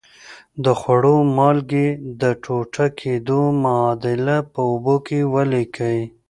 د 0.63 0.65
خوړو 0.79 1.17
مالګې 1.37 1.87
د 2.21 2.23
ټوټه 2.43 2.85
کیدو 2.99 3.41
معادله 3.63 4.37
په 4.53 4.59
اوبو 4.69 4.95
کې 5.07 5.19
ولیکئ. 5.33 5.99